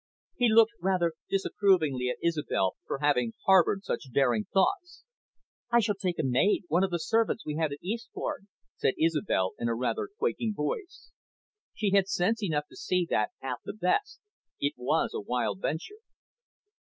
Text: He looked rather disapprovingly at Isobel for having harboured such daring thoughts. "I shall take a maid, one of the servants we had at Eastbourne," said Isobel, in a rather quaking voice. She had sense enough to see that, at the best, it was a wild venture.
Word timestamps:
He 0.35 0.49
looked 0.49 0.71
rather 0.81 1.13
disapprovingly 1.29 2.09
at 2.09 2.17
Isobel 2.23 2.75
for 2.87 2.97
having 3.01 3.33
harboured 3.45 3.83
such 3.83 4.09
daring 4.11 4.45
thoughts. 4.51 5.03
"I 5.69 5.79
shall 5.79 5.93
take 5.93 6.17
a 6.17 6.23
maid, 6.25 6.63
one 6.69 6.83
of 6.83 6.89
the 6.89 6.97
servants 6.97 7.45
we 7.45 7.57
had 7.57 7.71
at 7.71 7.83
Eastbourne," 7.83 8.47
said 8.77 8.95
Isobel, 8.97 9.53
in 9.59 9.67
a 9.69 9.75
rather 9.75 10.09
quaking 10.17 10.55
voice. 10.55 11.11
She 11.75 11.91
had 11.91 12.07
sense 12.07 12.41
enough 12.41 12.65
to 12.69 12.75
see 12.75 13.05
that, 13.11 13.29
at 13.43 13.59
the 13.63 13.73
best, 13.73 14.19
it 14.59 14.73
was 14.75 15.13
a 15.13 15.21
wild 15.21 15.61
venture. 15.61 15.99